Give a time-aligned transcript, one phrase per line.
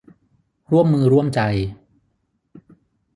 [0.71, 1.41] ร่วมมือร่วมใจ